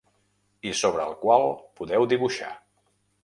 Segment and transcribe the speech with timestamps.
[0.69, 1.45] I sobre el qual
[1.81, 2.51] podeu dibuixar.